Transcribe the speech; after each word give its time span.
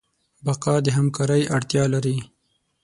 بقا 0.45 0.75
د 0.85 0.87
همکارۍ 0.97 1.41
اړتیا 1.55 1.83
لري. 1.93 2.17